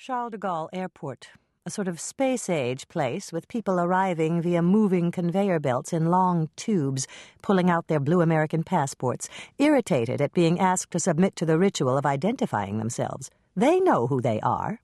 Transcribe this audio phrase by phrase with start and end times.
[0.00, 1.30] Charles de Gaulle Airport,
[1.66, 6.50] a sort of space age place with people arriving via moving conveyor belts in long
[6.54, 7.08] tubes,
[7.42, 11.98] pulling out their blue American passports, irritated at being asked to submit to the ritual
[11.98, 13.28] of identifying themselves.
[13.56, 14.80] They know who they are.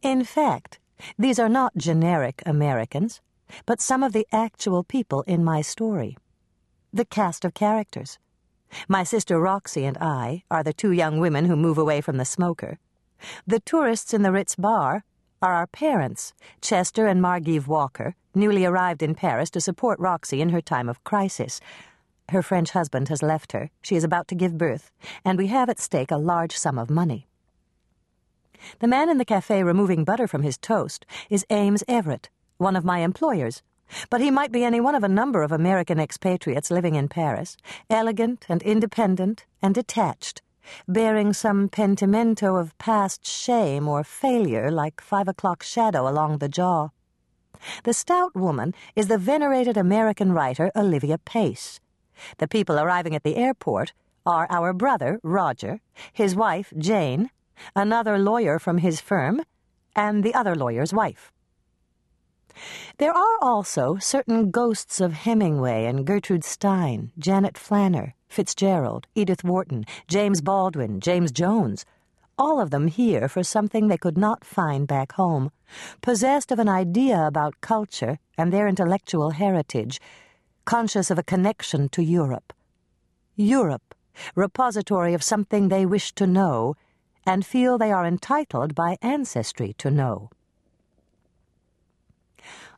[0.00, 0.78] In fact,
[1.18, 3.20] these are not generic Americans,
[3.66, 6.16] but some of the actual people in my story.
[6.92, 8.20] The cast of characters.
[8.86, 12.24] My sister Roxy and I are the two young women who move away from the
[12.24, 12.78] smoker.
[13.46, 15.04] The tourists in the Ritz bar
[15.42, 20.48] are our parents, Chester and Margeeve Walker, newly arrived in Paris to support Roxy in
[20.50, 21.60] her time of crisis.
[22.30, 23.70] Her French husband has left her.
[23.82, 24.90] She is about to give birth,
[25.24, 27.26] and we have at stake a large sum of money.
[28.78, 32.84] The man in the cafe removing butter from his toast is Ames Everett, one of
[32.84, 33.62] my employers.
[34.08, 37.58] But he might be any one of a number of American expatriates living in Paris,
[37.90, 40.40] elegant and independent and detached,
[40.88, 46.88] bearing some pentimento of past shame or failure like five o'clock shadow along the jaw.
[47.84, 51.80] The stout woman is the venerated American writer Olivia Pace.
[52.38, 53.92] The people arriving at the airport
[54.26, 55.80] are our brother, Roger,
[56.12, 57.30] his wife, Jane,
[57.76, 59.42] another lawyer from his firm,
[59.94, 61.32] and the other lawyer's wife.
[62.98, 69.84] There are also certain ghosts of Hemingway and Gertrude Stein, Janet Flanner, Fitzgerald, Edith Wharton,
[70.08, 71.84] James Baldwin, James Jones,
[72.36, 75.50] all of them here for something they could not find back home,
[76.00, 80.00] possessed of an idea about culture and their intellectual heritage,
[80.64, 82.52] conscious of a connection to Europe.
[83.36, 83.94] Europe,
[84.34, 86.74] repository of something they wish to know,
[87.26, 90.30] and feel they are entitled by ancestry to know.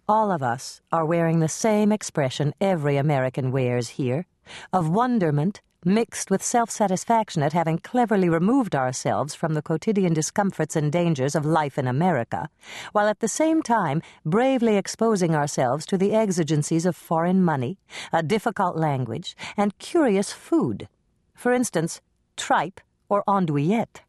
[0.09, 4.27] All of us are wearing the same expression every American wears here
[4.73, 10.77] of wonderment mixed with self satisfaction at having cleverly removed ourselves from the quotidian discomforts
[10.77, 12.49] and dangers of life in America,
[12.93, 17.77] while at the same time bravely exposing ourselves to the exigencies of foreign money,
[18.13, 20.87] a difficult language, and curious food.
[21.35, 22.01] For instance,
[22.37, 24.03] tripe or andouillette.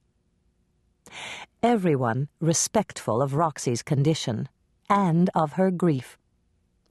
[1.64, 4.48] Everyone respectful of Roxy's condition
[4.90, 6.18] and of her grief.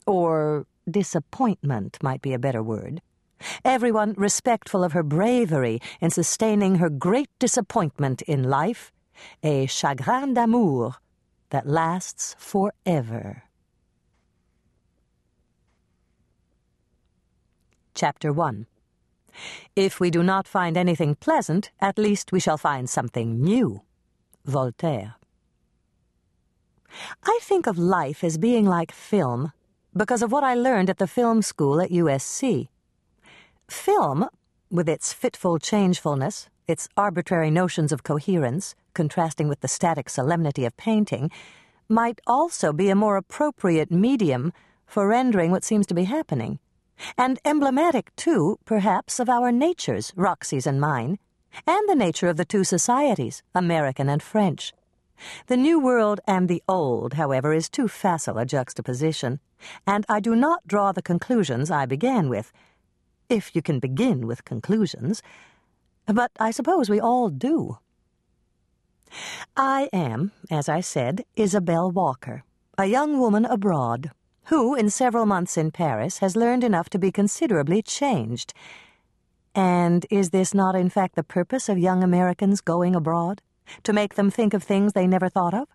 [0.05, 3.01] Or disappointment might be a better word
[3.63, 8.91] everyone respectful of her bravery in sustaining her great disappointment in life,
[9.43, 10.95] a chagrin d'amour
[11.49, 13.43] that lasts forever.
[17.95, 18.67] Chapter 1
[19.75, 23.81] If we do not find anything pleasant, at least we shall find something new.
[24.45, 25.15] Voltaire.
[27.29, 29.51] I think of life as being like film
[29.93, 32.69] because of what I learned at the film school at USC.
[33.69, 34.29] Film,
[34.71, 40.77] with its fitful changefulness, its arbitrary notions of coherence, contrasting with the static solemnity of
[40.77, 41.29] painting,
[41.89, 44.53] might also be a more appropriate medium
[44.85, 46.59] for rendering what seems to be happening,
[47.17, 51.19] and emblematic, too, perhaps, of our natures, Roxy's and mine,
[51.65, 54.71] and the nature of the two societies, American and French.
[55.47, 59.39] The New World and the Old, however, is too facile a juxtaposition,
[59.85, 62.51] and I do not draw the conclusions I began with,
[63.29, 65.21] if you can begin with conclusions.
[66.05, 67.79] But I suppose we all do.
[69.55, 72.43] I am, as I said, Isabel Walker,
[72.77, 74.11] a young woman abroad,
[74.45, 78.53] who, in several months in Paris, has learned enough to be considerably changed.
[79.55, 83.41] And is this not, in fact, the purpose of young Americans going abroad?
[83.83, 85.67] To make them think of things they never thought of?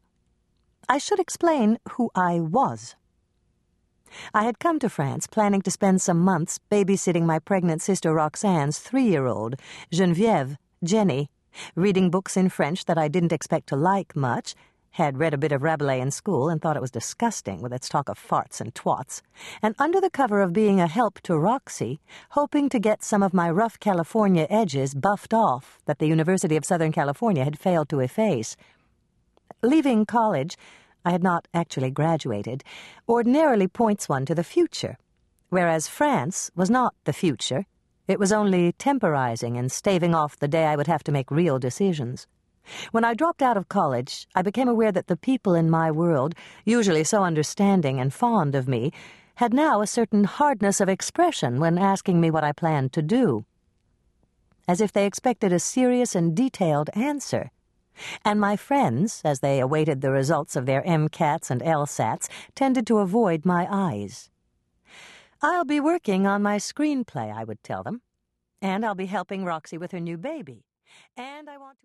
[0.88, 2.96] I should explain who I was.
[4.34, 8.78] I had come to France planning to spend some months babysitting my pregnant sister Roxanne's
[8.78, 9.56] three year old,
[9.90, 11.30] Genevieve, Jenny,
[11.74, 14.54] reading books in French that I didn't expect to like much,
[14.92, 17.88] had read a bit of Rabelais in school and thought it was disgusting with its
[17.88, 19.22] talk of farts and twats,
[19.62, 23.32] and under the cover of being a help to Roxy, hoping to get some of
[23.32, 28.00] my rough California edges buffed off that the University of Southern California had failed to
[28.00, 28.56] efface.
[29.62, 30.56] Leaving college,
[31.04, 32.62] I had not actually graduated,
[33.08, 34.98] ordinarily points one to the future,
[35.48, 37.64] whereas France was not the future.
[38.08, 41.58] It was only temporizing and staving off the day I would have to make real
[41.58, 42.26] decisions.
[42.90, 46.34] When I dropped out of college, I became aware that the people in my world,
[46.64, 48.92] usually so understanding and fond of me,
[49.36, 53.44] had now a certain hardness of expression when asking me what I planned to do.
[54.68, 57.50] As if they expected a serious and detailed answer
[58.24, 62.98] and my friends, as they awaited the results of their MCATs and LSATs, tended to
[62.98, 64.30] avoid my eyes.
[65.40, 68.02] I'll be working on my screenplay, I would tell them,
[68.60, 70.64] and I'll be helping Roxy with her new baby,
[71.16, 71.80] and I want to.